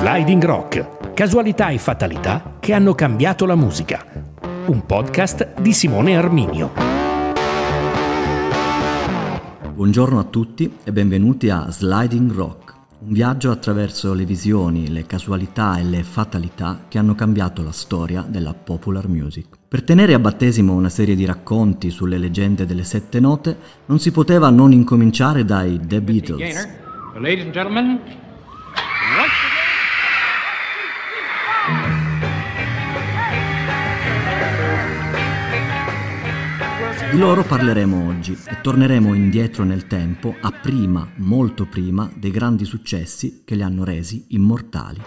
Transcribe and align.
Sliding 0.00 0.42
Rock, 0.42 1.12
casualità 1.12 1.68
e 1.68 1.76
fatalità 1.76 2.56
che 2.58 2.72
hanno 2.72 2.94
cambiato 2.94 3.44
la 3.44 3.54
musica. 3.54 4.02
Un 4.68 4.86
podcast 4.86 5.60
di 5.60 5.74
Simone 5.74 6.16
Arminio. 6.16 6.70
Buongiorno 9.74 10.18
a 10.18 10.24
tutti 10.24 10.74
e 10.84 10.90
benvenuti 10.92 11.50
a 11.50 11.70
Sliding 11.70 12.32
Rock, 12.32 12.74
un 13.00 13.12
viaggio 13.12 13.50
attraverso 13.50 14.14
le 14.14 14.24
visioni, 14.24 14.88
le 14.88 15.04
casualità 15.04 15.76
e 15.76 15.84
le 15.84 16.02
fatalità 16.02 16.84
che 16.88 16.96
hanno 16.96 17.14
cambiato 17.14 17.62
la 17.62 17.70
storia 17.70 18.24
della 18.26 18.54
popular 18.54 19.06
music. 19.06 19.48
Per 19.68 19.82
tenere 19.82 20.14
a 20.14 20.18
battesimo 20.18 20.72
una 20.72 20.88
serie 20.88 21.14
di 21.14 21.26
racconti 21.26 21.90
sulle 21.90 22.16
leggende 22.16 22.64
delle 22.64 22.84
sette 22.84 23.20
note, 23.20 23.54
non 23.84 23.98
si 23.98 24.12
poteva 24.12 24.48
non 24.48 24.72
incominciare 24.72 25.44
dai 25.44 25.78
The 25.78 26.00
Beatles. 26.00 26.68
Ladies 27.16 27.44
and 27.44 27.52
gentlemen, 27.52 28.00
Di 37.10 37.18
loro 37.18 37.42
parleremo 37.42 38.06
oggi 38.06 38.38
e 38.46 38.60
torneremo 38.62 39.14
indietro 39.14 39.64
nel 39.64 39.88
tempo 39.88 40.36
a 40.40 40.52
prima, 40.52 41.10
molto 41.16 41.66
prima, 41.66 42.08
dei 42.14 42.30
grandi 42.30 42.64
successi 42.64 43.42
che 43.44 43.56
li 43.56 43.62
hanno 43.62 43.82
resi 43.82 44.26
immortali. 44.28 45.00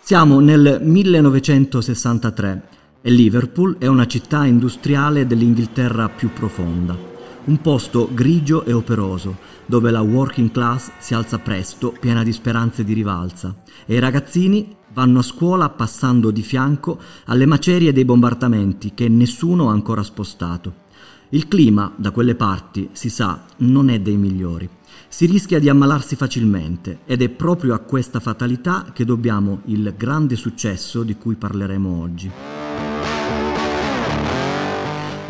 Siamo 0.00 0.38
nel 0.38 0.78
1963 0.80 2.62
e 3.02 3.10
Liverpool 3.10 3.76
è 3.78 3.88
una 3.88 4.06
città 4.06 4.44
industriale 4.44 5.26
dell'Inghilterra 5.26 6.08
più 6.08 6.32
profonda, 6.32 6.96
un 7.44 7.60
posto 7.60 8.08
grigio 8.12 8.64
e 8.64 8.72
operoso, 8.72 9.38
dove 9.66 9.90
la 9.90 10.00
working 10.00 10.50
class 10.50 10.90
si 10.98 11.14
alza 11.14 11.38
presto, 11.38 11.94
piena 11.98 12.22
di 12.22 12.32
speranze 12.32 12.84
di 12.84 12.92
rivalsa, 12.92 13.62
e 13.86 13.94
i 13.94 13.98
ragazzini 13.98 14.76
vanno 14.92 15.20
a 15.20 15.22
scuola 15.22 15.68
passando 15.68 16.30
di 16.30 16.42
fianco 16.42 16.98
alle 17.26 17.46
macerie 17.46 17.92
dei 17.92 18.04
bombardamenti 18.04 18.92
che 18.94 19.08
nessuno 19.08 19.68
ha 19.68 19.72
ancora 19.72 20.02
spostato. 20.02 20.88
Il 21.30 21.46
clima 21.46 21.92
da 21.96 22.10
quelle 22.10 22.34
parti, 22.34 22.88
si 22.92 23.08
sa, 23.08 23.44
non 23.58 23.88
è 23.88 24.00
dei 24.00 24.16
migliori. 24.16 24.68
Si 25.08 25.26
rischia 25.26 25.60
di 25.60 25.68
ammalarsi 25.68 26.16
facilmente 26.16 27.00
ed 27.04 27.22
è 27.22 27.28
proprio 27.28 27.74
a 27.74 27.78
questa 27.78 28.18
fatalità 28.18 28.86
che 28.92 29.04
dobbiamo 29.04 29.60
il 29.66 29.94
grande 29.96 30.34
successo 30.34 31.04
di 31.04 31.16
cui 31.16 31.36
parleremo 31.36 32.00
oggi. 32.00 32.69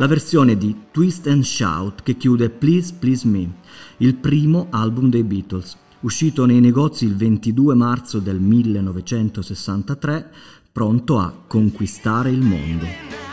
La 0.00 0.06
versione 0.06 0.56
di 0.56 0.74
Twist 0.90 1.26
and 1.26 1.42
Shout 1.42 2.02
che 2.02 2.16
chiude 2.16 2.48
Please 2.48 2.94
Please 2.98 3.28
Me, 3.28 3.56
il 3.98 4.14
primo 4.14 4.68
album 4.70 5.10
dei 5.10 5.22
Beatles, 5.22 5.76
uscito 6.00 6.46
nei 6.46 6.58
negozi 6.58 7.04
il 7.04 7.14
22 7.14 7.74
marzo 7.74 8.18
del 8.18 8.40
1963, 8.40 10.32
pronto 10.72 11.18
a 11.18 11.30
conquistare 11.46 12.30
il 12.30 12.40
mondo. 12.40 13.29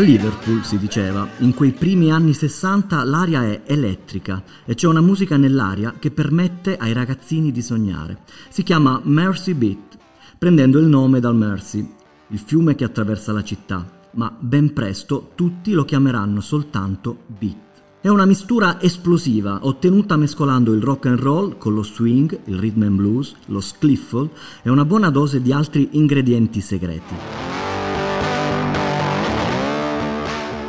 A 0.00 0.02
Liverpool, 0.02 0.64
si 0.64 0.78
diceva, 0.78 1.28
in 1.40 1.52
quei 1.52 1.72
primi 1.72 2.10
anni 2.10 2.32
60 2.32 3.04
l'aria 3.04 3.44
è 3.44 3.60
elettrica 3.66 4.42
e 4.64 4.74
c'è 4.74 4.86
una 4.86 5.02
musica 5.02 5.36
nell'aria 5.36 5.96
che 5.98 6.10
permette 6.10 6.78
ai 6.78 6.94
ragazzini 6.94 7.52
di 7.52 7.60
sognare. 7.60 8.20
Si 8.48 8.62
chiama 8.62 8.98
Mercy 9.04 9.52
Beat, 9.52 9.98
prendendo 10.38 10.78
il 10.78 10.86
nome 10.86 11.20
dal 11.20 11.36
Mersey, 11.36 11.86
il 12.28 12.38
fiume 12.38 12.76
che 12.76 12.84
attraversa 12.84 13.32
la 13.32 13.44
città, 13.44 13.86
ma 14.12 14.34
ben 14.40 14.72
presto 14.72 15.32
tutti 15.34 15.72
lo 15.72 15.84
chiameranno 15.84 16.40
soltanto 16.40 17.24
Beat. 17.26 17.82
È 18.00 18.08
una 18.08 18.24
mistura 18.24 18.80
esplosiva, 18.80 19.58
ottenuta 19.66 20.16
mescolando 20.16 20.72
il 20.72 20.80
rock 20.80 21.08
and 21.08 21.18
roll 21.18 21.58
con 21.58 21.74
lo 21.74 21.82
swing, 21.82 22.40
il 22.46 22.58
rhythm 22.58 22.84
and 22.84 22.96
blues, 22.96 23.34
lo 23.48 23.60
spliffle 23.60 24.30
e 24.62 24.70
una 24.70 24.86
buona 24.86 25.10
dose 25.10 25.42
di 25.42 25.52
altri 25.52 25.90
ingredienti 25.92 26.62
segreti. 26.62 27.49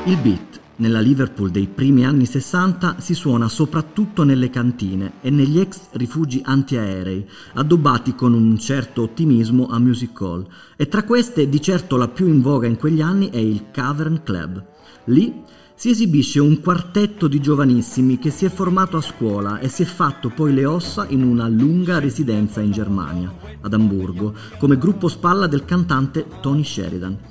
Il 0.06 0.18
beat 0.18 0.60
nella 0.78 1.00
Liverpool 1.00 1.52
dei 1.52 1.68
primi 1.68 2.08
anni 2.08 2.26
60 2.26 2.96
si 3.00 3.14
suona 3.14 3.48
soprattutto 3.48 4.24
nelle 4.24 4.50
cantine 4.50 5.14
e 5.22 5.30
negli 5.30 5.60
ex 5.60 5.90
rifugi 5.92 6.42
antiaerei, 6.44 7.24
addobbati 7.54 8.16
con 8.16 8.34
un 8.34 8.58
certo 8.58 9.04
ottimismo 9.04 9.68
a 9.68 9.78
music 9.78 10.20
hall. 10.20 10.48
E 10.76 10.88
tra 10.88 11.04
queste, 11.04 11.48
di 11.48 11.62
certo 11.62 11.98
la 11.98 12.08
più 12.08 12.28
in 12.28 12.42
voga 12.42 12.66
in 12.66 12.78
quegli 12.78 13.00
anni 13.00 13.30
è 13.30 13.38
il 13.38 13.66
Cavern 13.70 14.24
Club. 14.24 14.66
Lì 15.06 15.44
si 15.76 15.92
esibisce 15.92 16.40
un 16.40 16.60
quartetto 16.62 17.28
di 17.28 17.40
giovanissimi 17.40 18.18
che 18.18 18.32
si 18.32 18.46
è 18.46 18.50
formato 18.50 18.98
a 18.98 19.02
scuola 19.02 19.60
e 19.60 19.68
si 19.68 19.84
è 19.84 19.86
fatto 19.86 20.30
poi 20.30 20.52
le 20.52 20.66
ossa 20.66 21.06
in 21.10 21.22
una 21.22 21.48
lunga 21.48 22.00
residenza 22.00 22.60
in 22.60 22.72
Germania, 22.72 23.32
ad 23.62 23.74
Amburgo, 23.74 24.34
come 24.58 24.80
gruppo 24.80 25.08
spalla 25.08 25.46
del 25.46 25.64
cantante 25.64 26.26
Tony 26.42 26.64
Sheridan. 26.64 27.31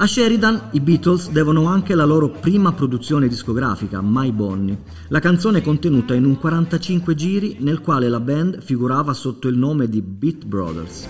A 0.00 0.06
Sheridan 0.06 0.68
i 0.72 0.80
Beatles 0.80 1.28
devono 1.30 1.66
anche 1.66 1.96
la 1.96 2.04
loro 2.04 2.28
prima 2.28 2.72
produzione 2.72 3.26
discografica, 3.26 4.00
My 4.00 4.30
Bonnie. 4.30 4.78
La 5.08 5.18
canzone 5.18 5.60
contenuta 5.60 6.14
in 6.14 6.24
un 6.24 6.38
45 6.38 7.16
giri 7.16 7.56
nel 7.58 7.80
quale 7.80 8.08
la 8.08 8.20
band 8.20 8.62
figurava 8.62 9.12
sotto 9.12 9.48
il 9.48 9.58
nome 9.58 9.88
di 9.88 10.00
Beat 10.00 10.44
Brothers. 10.44 11.08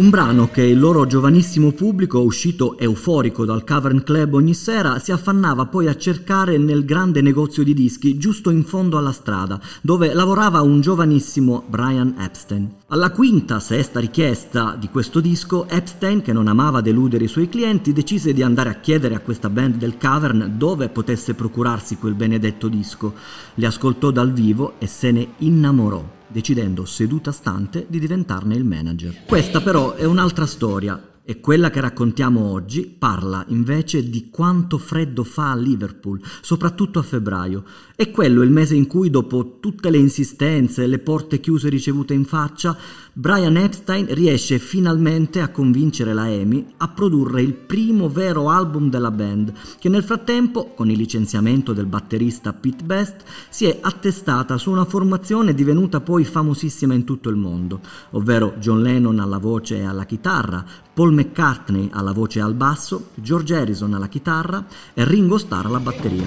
Un 0.00 0.08
brano 0.08 0.48
che 0.50 0.62
il 0.62 0.78
loro 0.78 1.04
giovanissimo 1.04 1.72
pubblico, 1.72 2.22
uscito 2.22 2.78
euforico 2.78 3.44
dal 3.44 3.64
Cavern 3.64 4.02
Club 4.02 4.32
ogni 4.32 4.54
sera, 4.54 4.98
si 4.98 5.12
affannava 5.12 5.66
poi 5.66 5.88
a 5.88 5.94
cercare 5.94 6.56
nel 6.56 6.86
grande 6.86 7.20
negozio 7.20 7.62
di 7.62 7.74
dischi 7.74 8.16
giusto 8.16 8.48
in 8.48 8.64
fondo 8.64 8.96
alla 8.96 9.12
strada, 9.12 9.60
dove 9.82 10.14
lavorava 10.14 10.62
un 10.62 10.80
giovanissimo 10.80 11.64
Brian 11.66 12.14
Epstein. 12.18 12.76
Alla 12.86 13.10
quinta, 13.10 13.60
sesta 13.60 14.00
richiesta 14.00 14.74
di 14.74 14.88
questo 14.88 15.20
disco, 15.20 15.68
Epstein, 15.68 16.22
che 16.22 16.32
non 16.32 16.48
amava 16.48 16.80
deludere 16.80 17.24
i 17.24 17.28
suoi 17.28 17.50
clienti, 17.50 17.92
decise 17.92 18.32
di 18.32 18.42
andare 18.42 18.70
a 18.70 18.80
chiedere 18.80 19.16
a 19.16 19.20
questa 19.20 19.50
band 19.50 19.74
del 19.74 19.98
Cavern 19.98 20.54
dove 20.56 20.88
potesse 20.88 21.34
procurarsi 21.34 21.98
quel 21.98 22.14
benedetto 22.14 22.68
disco. 22.68 23.12
Li 23.56 23.66
ascoltò 23.66 24.10
dal 24.10 24.32
vivo 24.32 24.76
e 24.78 24.86
se 24.86 25.10
ne 25.10 25.28
innamorò 25.40 26.18
decidendo 26.30 26.84
seduta 26.84 27.32
stante 27.32 27.86
di 27.88 27.98
diventarne 27.98 28.54
il 28.54 28.64
manager. 28.64 29.24
Questa 29.26 29.60
però 29.60 29.94
è 29.94 30.04
un'altra 30.04 30.46
storia 30.46 31.09
e 31.24 31.38
quella 31.40 31.70
che 31.70 31.80
raccontiamo 31.80 32.40
oggi 32.50 32.92
parla 32.98 33.44
invece 33.48 34.08
di 34.08 34.30
quanto 34.30 34.78
freddo 34.78 35.22
fa 35.22 35.52
a 35.52 35.56
Liverpool, 35.56 36.20
soprattutto 36.40 36.98
a 36.98 37.02
febbraio. 37.02 37.64
È 37.94 38.10
quello 38.10 38.42
il 38.42 38.50
mese 38.50 38.74
in 38.74 38.86
cui, 38.86 39.10
dopo 39.10 39.58
tutte 39.60 39.90
le 39.90 39.98
insistenze 39.98 40.82
e 40.82 40.86
le 40.86 40.98
porte 40.98 41.38
chiuse 41.38 41.68
ricevute 41.68 42.14
in 42.14 42.24
faccia, 42.24 42.76
Brian 43.12 43.56
Epstein 43.56 44.06
riesce 44.14 44.58
finalmente 44.58 45.40
a 45.40 45.50
convincere 45.50 46.14
la 46.14 46.22
Amy 46.22 46.64
a 46.78 46.88
produrre 46.88 47.42
il 47.42 47.52
primo 47.52 48.08
vero 48.08 48.48
album 48.48 48.88
della 48.88 49.10
band, 49.10 49.52
che 49.78 49.88
nel 49.88 50.02
frattempo, 50.02 50.72
con 50.74 50.90
il 50.90 50.96
licenziamento 50.96 51.72
del 51.72 51.86
batterista 51.86 52.52
Pete 52.52 52.84
Best, 52.84 53.24
si 53.50 53.66
è 53.66 53.78
attestata 53.80 54.56
su 54.56 54.70
una 54.70 54.84
formazione 54.84 55.54
divenuta 55.54 56.00
poi 56.00 56.24
famosissima 56.24 56.94
in 56.94 57.04
tutto 57.04 57.28
il 57.28 57.36
mondo, 57.36 57.80
ovvero 58.10 58.54
John 58.58 58.80
Lennon 58.80 59.18
alla 59.18 59.38
voce 59.38 59.78
e 59.78 59.84
alla 59.84 60.06
chitarra, 60.06 60.64
Paul 60.92 61.09
McCartney 61.12 61.88
alla 61.92 62.12
voce 62.12 62.38
e 62.38 62.42
al 62.42 62.54
basso, 62.54 63.10
George 63.14 63.56
Harrison 63.56 63.94
alla 63.94 64.08
chitarra 64.08 64.64
e 64.94 65.04
Ringo 65.04 65.38
Starr 65.38 65.66
alla 65.66 65.80
batteria. 65.80 66.26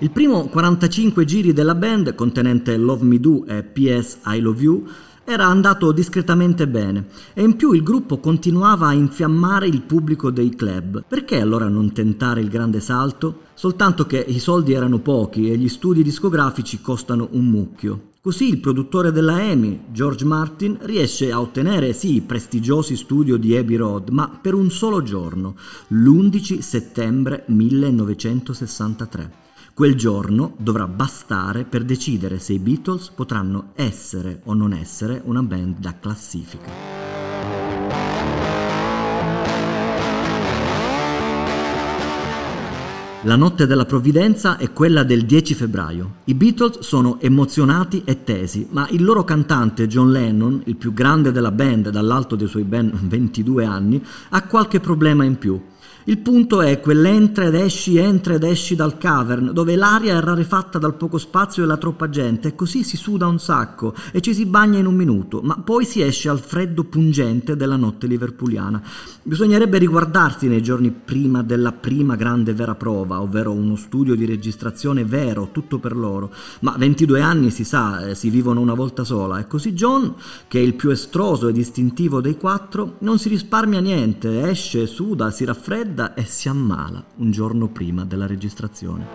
Il 0.00 0.10
primo 0.10 0.48
45 0.48 1.24
giri 1.24 1.52
della 1.52 1.76
band, 1.76 2.16
contenente 2.16 2.76
Love 2.76 3.04
Me 3.04 3.20
Do 3.20 3.44
e 3.46 3.62
PS 3.62 4.18
I 4.26 4.40
Love 4.40 4.60
You, 4.60 4.86
era 5.24 5.46
andato 5.46 5.92
discretamente 5.92 6.66
bene 6.66 7.06
e 7.32 7.42
in 7.42 7.54
più 7.54 7.70
il 7.72 7.84
gruppo 7.84 8.18
continuava 8.18 8.88
a 8.88 8.92
infiammare 8.92 9.68
il 9.68 9.82
pubblico 9.82 10.30
dei 10.30 10.56
club. 10.56 11.04
Perché 11.06 11.40
allora 11.40 11.68
non 11.68 11.92
tentare 11.92 12.40
il 12.40 12.48
grande 12.48 12.80
salto? 12.80 13.42
Soltanto 13.54 14.04
che 14.04 14.18
i 14.18 14.40
soldi 14.40 14.72
erano 14.72 14.98
pochi 14.98 15.50
e 15.50 15.56
gli 15.56 15.68
studi 15.68 16.02
discografici 16.02 16.80
costano 16.80 17.28
un 17.32 17.44
mucchio. 17.44 18.10
Così 18.22 18.48
il 18.48 18.60
produttore 18.60 19.10
della 19.10 19.42
EMI, 19.42 19.86
George 19.90 20.24
Martin, 20.24 20.78
riesce 20.82 21.32
a 21.32 21.40
ottenere 21.40 21.92
sì 21.92 22.14
i 22.14 22.20
prestigiosi 22.20 22.94
studio 22.94 23.36
di 23.36 23.56
Abbey 23.56 23.74
Road, 23.74 24.10
ma 24.10 24.28
per 24.28 24.54
un 24.54 24.70
solo 24.70 25.02
giorno, 25.02 25.56
l'11 25.88 26.60
settembre 26.60 27.42
1963. 27.48 29.32
Quel 29.74 29.96
giorno 29.96 30.54
dovrà 30.58 30.86
bastare 30.86 31.64
per 31.64 31.82
decidere 31.82 32.38
se 32.38 32.52
i 32.52 32.60
Beatles 32.60 33.10
potranno 33.10 33.72
essere 33.74 34.42
o 34.44 34.54
non 34.54 34.72
essere 34.72 35.20
una 35.24 35.42
band 35.42 35.80
da 35.80 35.98
classifica. 35.98 36.91
La 43.24 43.36
notte 43.36 43.68
della 43.68 43.84
provvidenza 43.84 44.56
è 44.56 44.72
quella 44.72 45.04
del 45.04 45.24
10 45.26 45.54
febbraio. 45.54 46.14
I 46.24 46.34
Beatles 46.34 46.80
sono 46.80 47.20
emozionati 47.20 48.02
e 48.04 48.24
tesi, 48.24 48.66
ma 48.70 48.88
il 48.90 49.04
loro 49.04 49.22
cantante 49.22 49.86
John 49.86 50.10
Lennon, 50.10 50.60
il 50.64 50.74
più 50.74 50.92
grande 50.92 51.30
della 51.30 51.52
band 51.52 51.90
dall'alto 51.90 52.34
dei 52.34 52.48
suoi 52.48 52.64
ben 52.64 52.90
22 53.00 53.64
anni, 53.64 54.02
ha 54.30 54.42
qualche 54.42 54.80
problema 54.80 55.22
in 55.22 55.38
più. 55.38 55.60
Il 56.04 56.18
punto 56.18 56.62
è 56.62 56.80
quell'entra 56.80 57.44
ed 57.44 57.54
esci, 57.54 57.96
entra 57.96 58.34
ed 58.34 58.42
esci 58.42 58.74
dal 58.74 58.98
cavern, 58.98 59.52
dove 59.52 59.76
l'aria 59.76 60.16
è 60.16 60.20
rarefatta 60.20 60.78
dal 60.78 60.96
poco 60.96 61.16
spazio 61.16 61.62
e 61.62 61.66
la 61.66 61.76
troppa 61.76 62.08
gente, 62.08 62.48
e 62.48 62.54
così 62.56 62.82
si 62.82 62.96
suda 62.96 63.28
un 63.28 63.38
sacco 63.38 63.94
e 64.10 64.20
ci 64.20 64.34
si 64.34 64.44
bagna 64.44 64.80
in 64.80 64.86
un 64.86 64.96
minuto, 64.96 65.40
ma 65.42 65.54
poi 65.58 65.84
si 65.84 66.02
esce 66.02 66.28
al 66.28 66.40
freddo 66.40 66.82
pungente 66.82 67.54
della 67.54 67.76
notte 67.76 68.08
liverpooliana. 68.08 68.82
Bisognerebbe 69.22 69.78
riguardarsi 69.78 70.48
nei 70.48 70.60
giorni 70.60 70.90
prima 70.90 71.44
della 71.44 71.70
prima 71.70 72.16
grande 72.16 72.52
vera 72.52 72.74
prova, 72.74 73.20
ovvero 73.20 73.52
uno 73.52 73.76
studio 73.76 74.16
di 74.16 74.24
registrazione 74.24 75.04
vero, 75.04 75.50
tutto 75.52 75.78
per 75.78 75.94
loro. 75.94 76.32
Ma 76.62 76.74
22 76.76 77.20
anni, 77.20 77.50
si 77.52 77.62
sa, 77.62 78.08
eh, 78.08 78.14
si 78.16 78.28
vivono 78.28 78.60
una 78.60 78.74
volta 78.74 79.04
sola, 79.04 79.38
e 79.38 79.46
così 79.46 79.72
John, 79.72 80.14
che 80.48 80.58
è 80.58 80.62
il 80.62 80.74
più 80.74 80.90
estroso 80.90 81.46
e 81.46 81.52
distintivo 81.52 82.20
dei 82.20 82.36
quattro, 82.36 82.96
non 83.00 83.20
si 83.20 83.28
risparmia 83.28 83.78
niente, 83.78 84.48
esce, 84.48 84.88
suda, 84.88 85.30
si 85.30 85.44
raffredda, 85.44 85.90
fredda 85.92 86.14
e 86.14 86.24
si 86.24 86.48
ammala 86.48 87.04
un 87.16 87.30
giorno 87.30 87.68
prima 87.68 88.04
della 88.04 88.26
registrazione. 88.26 89.06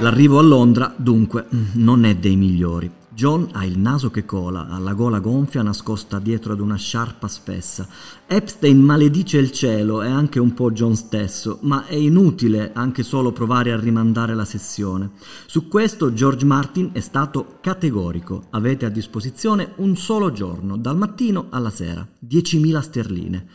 L'arrivo 0.00 0.38
a 0.38 0.42
Londra, 0.42 0.92
dunque, 0.96 1.46
non 1.74 2.04
è 2.04 2.14
dei 2.16 2.36
migliori. 2.36 2.97
John 3.18 3.48
ha 3.50 3.64
il 3.64 3.76
naso 3.80 4.12
che 4.12 4.24
cola, 4.24 4.68
ha 4.68 4.78
la 4.78 4.92
gola 4.92 5.18
gonfia 5.18 5.60
nascosta 5.60 6.20
dietro 6.20 6.52
ad 6.52 6.60
una 6.60 6.76
sciarpa 6.76 7.26
spessa. 7.26 7.88
Epstein 8.28 8.80
maledice 8.80 9.38
il 9.38 9.50
cielo 9.50 10.02
e 10.02 10.08
anche 10.08 10.38
un 10.38 10.54
po' 10.54 10.70
John 10.70 10.94
stesso, 10.94 11.58
ma 11.62 11.86
è 11.86 11.96
inutile 11.96 12.70
anche 12.72 13.02
solo 13.02 13.32
provare 13.32 13.72
a 13.72 13.80
rimandare 13.80 14.36
la 14.36 14.44
sessione. 14.44 15.10
Su 15.46 15.66
questo 15.66 16.12
George 16.12 16.44
Martin 16.44 16.90
è 16.92 17.00
stato 17.00 17.58
categorico. 17.60 18.44
Avete 18.50 18.86
a 18.86 18.88
disposizione 18.88 19.72
un 19.78 19.96
solo 19.96 20.30
giorno, 20.30 20.76
dal 20.76 20.96
mattino 20.96 21.46
alla 21.50 21.70
sera, 21.70 22.06
10.000 22.24 22.78
sterline. 22.78 23.46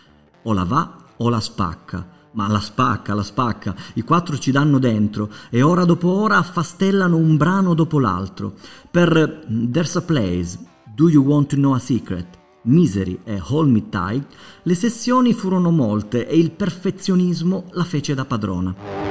O 0.44 0.51
la 0.51 0.66
va 0.66 1.06
o 1.16 1.30
la 1.30 1.39
spacca 1.39 2.23
ma 2.33 2.47
la 2.47 2.59
spacca, 2.59 3.13
la 3.13 3.24
spacca, 3.24 3.75
i 3.94 4.03
quattro 4.03 4.38
ci 4.38 4.51
danno 4.51 4.80
dentro 4.80 5.30
e 5.50 5.62
ora 5.62 5.85
dopo 5.85 6.09
ora 6.09 6.38
affastellano 6.38 7.18
un 7.18 7.38
brano 7.38 7.74
dopo 7.74 8.00
l'altro. 8.00 8.53
Per 8.89 9.45
There's 9.71 9.95
a 9.95 10.01
Place, 10.01 10.57
Do 10.94 11.09
You 11.09 11.24
Want 11.24 11.50
to 11.50 11.56
Know 11.56 11.74
a 11.74 11.80
Secret, 11.80 12.38
Misery 12.63 13.19
e 13.24 13.41
Hold 13.41 13.69
Me 13.69 13.89
Tight, 13.89 14.25
le 14.63 14.75
sessioni 14.75 15.33
furono 15.33 15.71
molte 15.71 16.27
e 16.27 16.38
il 16.38 16.51
perfezionismo 16.51 17.65
la 17.71 17.83
fece 17.83 18.13
da 18.13 18.25
padrona. 18.25 19.03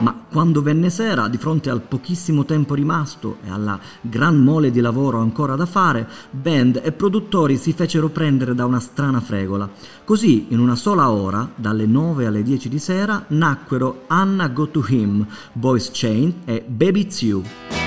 Ma 0.00 0.14
quando 0.30 0.62
venne 0.62 0.90
sera, 0.90 1.26
di 1.26 1.38
fronte 1.38 1.70
al 1.70 1.80
pochissimo 1.80 2.44
tempo 2.44 2.74
rimasto 2.74 3.38
e 3.44 3.50
alla 3.50 3.78
gran 4.00 4.36
mole 4.36 4.70
di 4.70 4.80
lavoro 4.80 5.18
ancora 5.18 5.56
da 5.56 5.66
fare, 5.66 6.08
band 6.30 6.80
e 6.84 6.92
produttori 6.92 7.56
si 7.56 7.72
fecero 7.72 8.08
prendere 8.08 8.54
da 8.54 8.64
una 8.64 8.78
strana 8.78 9.20
fregola. 9.20 9.68
Così, 10.04 10.46
in 10.50 10.60
una 10.60 10.76
sola 10.76 11.10
ora, 11.10 11.50
dalle 11.56 11.86
9 11.86 12.26
alle 12.26 12.42
10 12.42 12.68
di 12.68 12.78
sera, 12.78 13.24
nacquero 13.28 14.04
Anna 14.06 14.48
Go 14.48 14.68
To 14.68 14.84
Him, 14.86 15.26
Boys 15.52 15.90
Chain 15.92 16.42
e 16.44 16.64
Baby 16.66 17.00
It's 17.00 17.77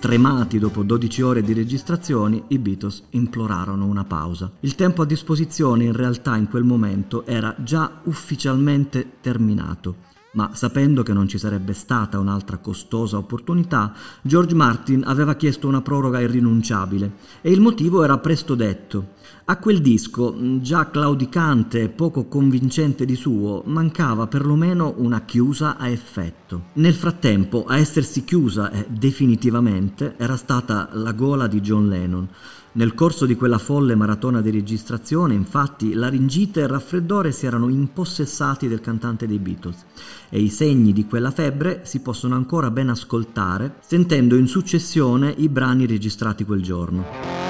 Tremati 0.00 0.58
dopo 0.58 0.82
12 0.82 1.20
ore 1.20 1.42
di 1.42 1.52
registrazioni, 1.52 2.42
i 2.48 2.58
Beatles 2.58 3.02
implorarono 3.10 3.84
una 3.84 4.04
pausa. 4.04 4.50
Il 4.60 4.74
tempo 4.74 5.02
a 5.02 5.04
disposizione 5.04 5.84
in 5.84 5.92
realtà 5.92 6.36
in 6.36 6.48
quel 6.48 6.64
momento 6.64 7.26
era 7.26 7.54
già 7.58 8.00
ufficialmente 8.04 9.18
terminato 9.20 10.08
ma 10.32 10.50
sapendo 10.54 11.02
che 11.02 11.12
non 11.12 11.26
ci 11.26 11.38
sarebbe 11.38 11.72
stata 11.72 12.18
un'altra 12.18 12.58
costosa 12.58 13.16
opportunità, 13.16 13.92
George 14.22 14.54
Martin 14.54 15.02
aveva 15.04 15.34
chiesto 15.34 15.66
una 15.66 15.80
proroga 15.80 16.20
irrinunciabile 16.20 17.14
e 17.40 17.50
il 17.50 17.60
motivo 17.60 18.04
era 18.04 18.18
presto 18.18 18.54
detto. 18.54 19.18
A 19.46 19.56
quel 19.56 19.80
disco, 19.80 20.60
già 20.60 20.90
claudicante 20.90 21.82
e 21.82 21.88
poco 21.88 22.26
convincente 22.26 23.04
di 23.04 23.16
suo, 23.16 23.62
mancava 23.66 24.28
perlomeno 24.28 24.94
una 24.98 25.22
chiusa 25.22 25.76
a 25.76 25.88
effetto. 25.88 26.66
Nel 26.74 26.94
frattempo, 26.94 27.64
a 27.66 27.76
essersi 27.76 28.22
chiusa 28.22 28.70
eh, 28.70 28.86
definitivamente 28.88 30.14
era 30.16 30.36
stata 30.36 30.90
la 30.92 31.12
gola 31.12 31.48
di 31.48 31.60
John 31.60 31.88
Lennon. 31.88 32.28
Nel 32.72 32.94
corso 32.94 33.26
di 33.26 33.34
quella 33.34 33.58
folle 33.58 33.96
maratona 33.96 34.40
di 34.40 34.50
registrazione, 34.50 35.34
infatti, 35.34 35.94
laringite 35.94 36.60
e 36.60 36.66
raffreddore 36.68 37.32
si 37.32 37.44
erano 37.44 37.68
impossessati 37.68 38.68
del 38.68 38.80
cantante 38.80 39.26
dei 39.26 39.40
Beatles 39.40 39.84
e 40.28 40.40
i 40.40 40.48
segni 40.48 40.92
di 40.92 41.06
quella 41.06 41.32
febbre 41.32 41.80
si 41.82 41.98
possono 41.98 42.36
ancora 42.36 42.70
ben 42.70 42.88
ascoltare 42.88 43.78
sentendo 43.80 44.36
in 44.36 44.46
successione 44.46 45.34
i 45.36 45.48
brani 45.48 45.86
registrati 45.86 46.44
quel 46.44 46.62
giorno. 46.62 47.49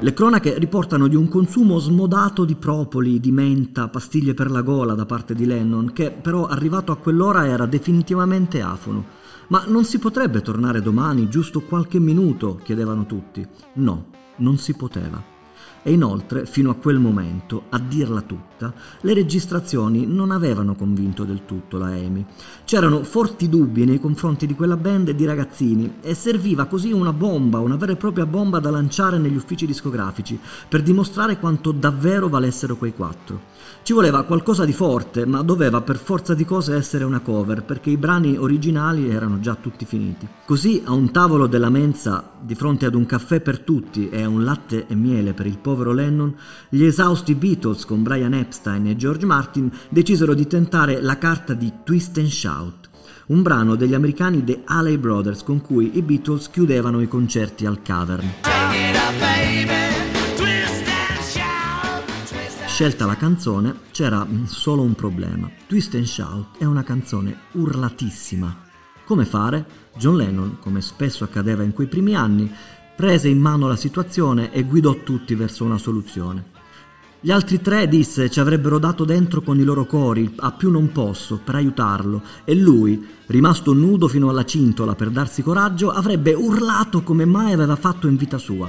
Le 0.00 0.12
cronache 0.12 0.58
riportano 0.58 1.08
di 1.08 1.16
un 1.16 1.28
consumo 1.28 1.78
smodato 1.78 2.44
di 2.44 2.56
propoli, 2.56 3.20
di 3.20 3.32
menta, 3.32 3.88
pastiglie 3.88 4.34
per 4.34 4.50
la 4.50 4.60
gola 4.60 4.94
da 4.94 5.06
parte 5.06 5.34
di 5.34 5.46
Lennon, 5.46 5.92
che 5.92 6.10
però 6.10 6.46
arrivato 6.46 6.92
a 6.92 6.96
quell'ora 6.96 7.46
era 7.46 7.64
definitivamente 7.66 8.60
afono. 8.60 9.04
Ma 9.48 9.64
non 9.66 9.84
si 9.84 9.98
potrebbe 9.98 10.42
tornare 10.42 10.80
domani, 10.82 11.28
giusto 11.28 11.60
qualche 11.62 11.98
minuto? 11.98 12.60
chiedevano 12.62 13.06
tutti. 13.06 13.46
No, 13.74 14.06
non 14.36 14.58
si 14.58 14.74
poteva. 14.74 15.33
E 15.86 15.92
inoltre, 15.92 16.46
fino 16.46 16.70
a 16.70 16.76
quel 16.76 16.98
momento, 16.98 17.64
a 17.68 17.78
dirla 17.78 18.22
tutta, 18.22 18.72
le 19.02 19.12
registrazioni 19.12 20.06
non 20.06 20.30
avevano 20.30 20.74
convinto 20.74 21.24
del 21.24 21.44
tutto 21.44 21.76
la 21.76 21.88
Amy. 21.88 22.24
C'erano 22.64 23.04
forti 23.04 23.50
dubbi 23.50 23.84
nei 23.84 24.00
confronti 24.00 24.46
di 24.46 24.54
quella 24.54 24.78
band 24.78 25.10
di 25.10 25.26
ragazzini 25.26 25.96
e 26.00 26.14
serviva 26.14 26.64
così 26.64 26.90
una 26.90 27.12
bomba, 27.12 27.58
una 27.58 27.76
vera 27.76 27.92
e 27.92 27.96
propria 27.96 28.24
bomba 28.24 28.60
da 28.60 28.70
lanciare 28.70 29.18
negli 29.18 29.36
uffici 29.36 29.66
discografici 29.66 30.40
per 30.66 30.82
dimostrare 30.82 31.38
quanto 31.38 31.70
davvero 31.70 32.30
valessero 32.30 32.76
quei 32.76 32.94
quattro. 32.94 33.52
Ci 33.82 33.92
voleva 33.92 34.22
qualcosa 34.22 34.64
di 34.64 34.72
forte, 34.72 35.26
ma 35.26 35.42
doveva 35.42 35.82
per 35.82 35.98
forza 35.98 36.32
di 36.32 36.46
cose 36.46 36.74
essere 36.74 37.04
una 37.04 37.20
cover, 37.20 37.62
perché 37.62 37.90
i 37.90 37.98
brani 37.98 38.38
originali 38.38 39.10
erano 39.10 39.40
già 39.40 39.54
tutti 39.54 39.84
finiti. 39.84 40.26
Così, 40.46 40.80
a 40.86 40.92
un 40.92 41.10
tavolo 41.10 41.46
della 41.46 41.68
mensa, 41.68 42.30
di 42.40 42.54
fronte 42.54 42.86
ad 42.86 42.94
un 42.94 43.04
caffè 43.04 43.40
per 43.40 43.60
tutti 43.60 44.08
e 44.08 44.22
a 44.22 44.28
un 44.28 44.42
latte 44.42 44.86
e 44.86 44.94
miele 44.94 45.34
per 45.34 45.44
il 45.44 45.58
povero 45.74 45.92
Lennon, 45.92 46.32
gli 46.68 46.84
esausti 46.84 47.34
Beatles 47.34 47.84
con 47.84 48.04
Brian 48.04 48.32
Epstein 48.32 48.86
e 48.86 48.96
George 48.96 49.26
Martin 49.26 49.70
decisero 49.88 50.32
di 50.32 50.46
tentare 50.46 51.00
la 51.00 51.18
carta 51.18 51.52
di 51.52 51.72
Twist 51.82 52.16
and 52.18 52.28
Shout 52.28 52.90
un 53.26 53.40
brano 53.40 53.74
degli 53.74 53.94
americani 53.94 54.44
The 54.44 54.62
Alley 54.66 54.98
Brothers 54.98 55.42
con 55.42 55.62
cui 55.62 55.96
i 55.96 56.02
Beatles 56.02 56.50
chiudevano 56.50 57.00
i 57.00 57.08
concerti 57.08 57.64
al 57.64 57.80
Cavern. 57.80 58.32
Scelta 62.66 63.06
la 63.06 63.16
canzone, 63.16 63.74
c'era 63.92 64.26
solo 64.44 64.82
un 64.82 64.94
problema. 64.94 65.50
Twist 65.66 65.94
and 65.94 66.04
Shout 66.04 66.58
è 66.58 66.64
una 66.64 66.82
canzone 66.82 67.38
urlatissima. 67.52 68.54
Come 69.06 69.24
fare? 69.24 69.64
John 69.96 70.16
Lennon, 70.16 70.58
come 70.60 70.82
spesso 70.82 71.24
accadeva 71.24 71.62
in 71.62 71.72
quei 71.72 71.86
primi 71.86 72.14
anni, 72.14 72.52
prese 72.96 73.28
in 73.28 73.38
mano 73.38 73.68
la 73.68 73.76
situazione 73.76 74.52
e 74.52 74.62
guidò 74.62 75.02
tutti 75.02 75.34
verso 75.34 75.64
una 75.64 75.78
soluzione. 75.78 76.52
Gli 77.20 77.30
altri 77.30 77.62
tre, 77.62 77.88
disse, 77.88 78.28
ci 78.28 78.38
avrebbero 78.38 78.78
dato 78.78 79.04
dentro 79.04 79.40
con 79.40 79.58
i 79.58 79.64
loro 79.64 79.86
cori, 79.86 80.30
a 80.40 80.52
più 80.52 80.70
non 80.70 80.92
posso, 80.92 81.40
per 81.42 81.54
aiutarlo, 81.54 82.22
e 82.44 82.54
lui, 82.54 83.02
rimasto 83.26 83.72
nudo 83.72 84.08
fino 84.08 84.28
alla 84.28 84.44
cintola 84.44 84.94
per 84.94 85.08
darsi 85.08 85.42
coraggio, 85.42 85.90
avrebbe 85.90 86.34
urlato 86.34 87.02
come 87.02 87.24
mai 87.24 87.54
aveva 87.54 87.76
fatto 87.76 88.08
in 88.08 88.16
vita 88.16 88.36
sua. 88.36 88.68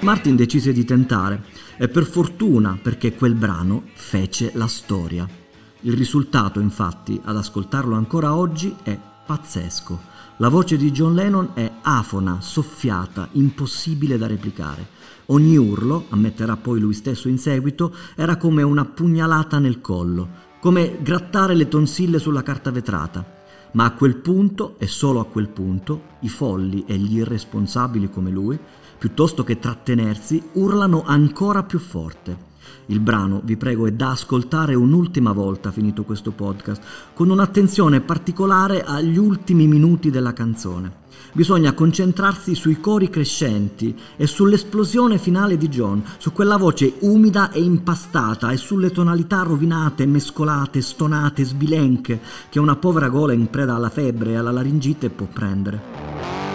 Martin 0.00 0.36
decise 0.36 0.72
di 0.72 0.84
tentare 0.84 1.42
e 1.76 1.88
per 1.88 2.04
fortuna 2.04 2.78
perché 2.80 3.14
quel 3.14 3.34
brano 3.34 3.82
fece 3.94 4.52
la 4.54 4.68
storia. 4.68 5.28
Il 5.80 5.92
risultato, 5.94 6.60
infatti, 6.60 7.20
ad 7.24 7.36
ascoltarlo 7.36 7.96
ancora 7.96 8.34
oggi 8.36 8.74
è 8.82 8.96
pazzesco. 9.28 10.00
La 10.38 10.48
voce 10.48 10.78
di 10.78 10.90
John 10.90 11.14
Lennon 11.14 11.50
è 11.52 11.70
afona, 11.82 12.40
soffiata, 12.40 13.28
impossibile 13.32 14.16
da 14.16 14.26
replicare. 14.26 14.86
Ogni 15.26 15.58
urlo, 15.58 16.06
ammetterà 16.08 16.56
poi 16.56 16.80
lui 16.80 16.94
stesso 16.94 17.28
in 17.28 17.36
seguito, 17.36 17.94
era 18.14 18.38
come 18.38 18.62
una 18.62 18.86
pugnalata 18.86 19.58
nel 19.58 19.82
collo, 19.82 20.46
come 20.60 21.02
grattare 21.02 21.54
le 21.54 21.68
tonsille 21.68 22.18
sulla 22.18 22.42
carta 22.42 22.70
vetrata. 22.70 23.36
Ma 23.72 23.84
a 23.84 23.92
quel 23.92 24.16
punto, 24.16 24.76
e 24.78 24.86
solo 24.86 25.20
a 25.20 25.26
quel 25.26 25.50
punto, 25.50 26.16
i 26.20 26.30
folli 26.30 26.84
e 26.86 26.96
gli 26.96 27.18
irresponsabili 27.18 28.08
come 28.08 28.30
lui 28.30 28.58
piuttosto 28.96 29.44
che 29.44 29.58
trattenersi, 29.58 30.42
urlano 30.54 31.04
ancora 31.04 31.64
più 31.64 31.78
forte. 31.78 32.47
Il 32.86 33.00
brano, 33.00 33.40
vi 33.44 33.56
prego, 33.56 33.86
è 33.86 33.92
da 33.92 34.10
ascoltare 34.10 34.74
un'ultima 34.74 35.32
volta 35.32 35.70
finito 35.70 36.04
questo 36.04 36.30
podcast, 36.30 36.82
con 37.14 37.28
un'attenzione 37.28 38.00
particolare 38.00 38.82
agli 38.82 39.18
ultimi 39.18 39.66
minuti 39.66 40.10
della 40.10 40.32
canzone. 40.32 41.06
Bisogna 41.32 41.74
concentrarsi 41.74 42.54
sui 42.54 42.80
cori 42.80 43.10
crescenti 43.10 43.94
e 44.16 44.26
sull'esplosione 44.26 45.18
finale 45.18 45.56
di 45.58 45.68
John, 45.68 46.02
su 46.16 46.32
quella 46.32 46.56
voce 46.56 46.94
umida 47.00 47.50
e 47.50 47.62
impastata 47.62 48.50
e 48.50 48.56
sulle 48.56 48.90
tonalità 48.90 49.42
rovinate, 49.42 50.06
mescolate, 50.06 50.80
stonate, 50.80 51.44
sbilenche 51.44 52.20
che 52.48 52.58
una 52.58 52.76
povera 52.76 53.08
gola 53.08 53.34
in 53.34 53.50
preda 53.50 53.74
alla 53.74 53.90
febbre 53.90 54.30
e 54.30 54.36
alla 54.36 54.50
laringite 54.50 55.10
può 55.10 55.26
prendere. 55.30 56.47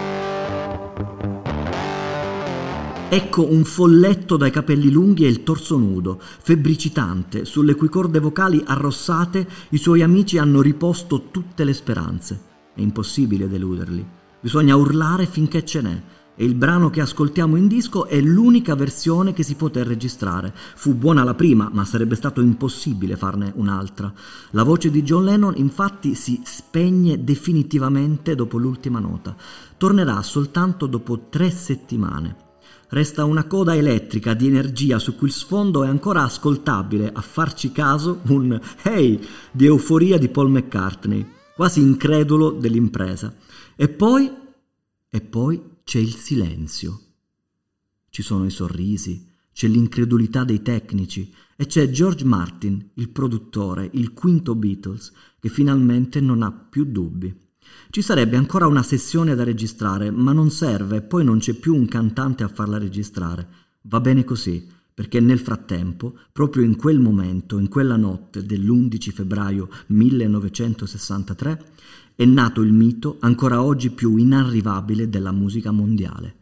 Ecco 3.14 3.48
un 3.48 3.62
folletto 3.62 4.36
dai 4.36 4.50
capelli 4.50 4.90
lunghi 4.90 5.24
e 5.24 5.28
il 5.28 5.44
torso 5.44 5.78
nudo, 5.78 6.20
febbricitante, 6.20 7.44
sulle 7.44 7.76
cui 7.76 7.88
corde 7.88 8.18
vocali 8.18 8.60
arrossate 8.66 9.46
i 9.68 9.78
suoi 9.78 10.02
amici 10.02 10.36
hanno 10.36 10.60
riposto 10.60 11.28
tutte 11.30 11.62
le 11.62 11.74
speranze. 11.74 12.40
È 12.74 12.80
impossibile 12.80 13.48
deluderli. 13.48 14.04
Bisogna 14.40 14.74
urlare 14.74 15.26
finché 15.26 15.64
ce 15.64 15.80
n'è. 15.80 16.02
E 16.34 16.44
il 16.44 16.56
brano 16.56 16.90
che 16.90 17.02
ascoltiamo 17.02 17.54
in 17.54 17.68
disco 17.68 18.06
è 18.06 18.20
l'unica 18.20 18.74
versione 18.74 19.32
che 19.32 19.44
si 19.44 19.54
poté 19.54 19.84
registrare. 19.84 20.52
Fu 20.74 20.96
buona 20.96 21.22
la 21.22 21.34
prima, 21.34 21.70
ma 21.72 21.84
sarebbe 21.84 22.16
stato 22.16 22.40
impossibile 22.40 23.14
farne 23.14 23.52
un'altra. 23.54 24.12
La 24.50 24.64
voce 24.64 24.90
di 24.90 25.04
John 25.04 25.22
Lennon 25.22 25.54
infatti 25.54 26.16
si 26.16 26.40
spegne 26.42 27.22
definitivamente 27.22 28.34
dopo 28.34 28.58
l'ultima 28.58 28.98
nota. 28.98 29.36
Tornerà 29.76 30.20
soltanto 30.22 30.86
dopo 30.86 31.28
tre 31.28 31.52
settimane. 31.52 32.43
Resta 32.88 33.24
una 33.24 33.46
coda 33.46 33.74
elettrica 33.74 34.34
di 34.34 34.46
energia 34.46 34.98
su 34.98 35.16
cui 35.16 35.28
il 35.28 35.32
sfondo 35.32 35.82
è 35.84 35.88
ancora 35.88 36.22
ascoltabile, 36.22 37.10
a 37.12 37.20
farci 37.20 37.72
caso, 37.72 38.20
un 38.26 38.60
hey 38.82 39.20
di 39.50 39.66
euforia 39.66 40.18
di 40.18 40.28
Paul 40.28 40.50
McCartney, 40.50 41.26
quasi 41.54 41.80
incredulo 41.80 42.50
dell'impresa. 42.50 43.34
E 43.74 43.88
poi, 43.88 44.30
e 45.10 45.20
poi 45.20 45.62
c'è 45.82 45.98
il 45.98 46.14
silenzio. 46.14 47.00
Ci 48.10 48.22
sono 48.22 48.44
i 48.44 48.50
sorrisi, 48.50 49.26
c'è 49.52 49.68
l'incredulità 49.68 50.44
dei 50.44 50.62
tecnici 50.62 51.32
e 51.56 51.66
c'è 51.66 51.88
George 51.90 52.24
Martin, 52.24 52.90
il 52.94 53.08
produttore, 53.08 53.88
il 53.94 54.12
quinto 54.12 54.54
Beatles, 54.54 55.12
che 55.38 55.48
finalmente 55.48 56.20
non 56.20 56.42
ha 56.42 56.52
più 56.52 56.84
dubbi. 56.84 57.43
Ci 57.90 58.02
sarebbe 58.02 58.36
ancora 58.36 58.66
una 58.66 58.82
sessione 58.82 59.34
da 59.34 59.44
registrare, 59.44 60.10
ma 60.10 60.32
non 60.32 60.50
serve, 60.50 61.02
poi 61.02 61.24
non 61.24 61.38
c'è 61.38 61.54
più 61.54 61.74
un 61.74 61.86
cantante 61.86 62.42
a 62.42 62.48
farla 62.48 62.78
registrare. 62.78 63.46
Va 63.82 64.00
bene 64.00 64.24
così, 64.24 64.66
perché 64.94 65.18
nel 65.20 65.40
frattempo, 65.40 66.16
proprio 66.32 66.62
in 66.62 66.76
quel 66.76 67.00
momento, 67.00 67.58
in 67.58 67.68
quella 67.68 67.96
notte 67.96 68.44
dell'11 68.44 69.10
febbraio 69.10 69.68
1963, 69.88 71.64
è 72.14 72.24
nato 72.24 72.62
il 72.62 72.72
mito 72.72 73.16
ancora 73.20 73.62
oggi 73.62 73.90
più 73.90 74.16
inarrivabile 74.16 75.08
della 75.08 75.32
musica 75.32 75.72
mondiale. 75.72 76.36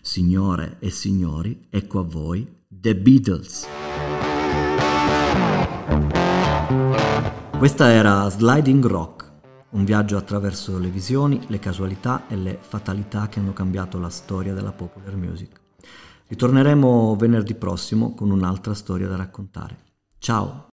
Signore 0.00 0.76
e 0.78 0.90
signori, 0.90 1.66
ecco 1.68 1.98
a 1.98 2.02
voi 2.04 2.46
The 2.68 2.94
Beatles. 2.94 3.66
Questa 7.58 7.90
era 7.90 8.28
Sliding 8.28 8.84
Rock 8.84 9.15
un 9.76 9.84
viaggio 9.84 10.16
attraverso 10.16 10.78
le 10.78 10.88
visioni, 10.88 11.38
le 11.48 11.58
casualità 11.58 12.26
e 12.28 12.36
le 12.36 12.58
fatalità 12.58 13.28
che 13.28 13.40
hanno 13.40 13.52
cambiato 13.52 13.98
la 13.98 14.08
storia 14.08 14.54
della 14.54 14.72
popular 14.72 15.14
music. 15.16 15.60
Ritorneremo 16.28 17.14
venerdì 17.14 17.54
prossimo 17.54 18.14
con 18.14 18.30
un'altra 18.30 18.72
storia 18.72 19.06
da 19.06 19.16
raccontare. 19.16 19.76
Ciao! 20.18 20.64